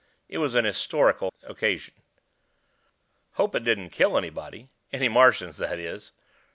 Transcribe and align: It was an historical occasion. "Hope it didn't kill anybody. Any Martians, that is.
It 0.27 0.39
was 0.39 0.55
an 0.55 0.65
historical 0.65 1.31
occasion. 1.43 1.93
"Hope 3.33 3.53
it 3.53 3.63
didn't 3.63 3.91
kill 3.91 4.17
anybody. 4.17 4.69
Any 4.91 5.09
Martians, 5.09 5.57
that 5.57 5.77
is. 5.77 6.11